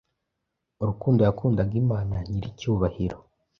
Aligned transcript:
Urukundo 0.81 1.19
yakundaga 1.27 1.73
Imana 1.83 2.15
nyir’icyubahiro, 2.29 3.17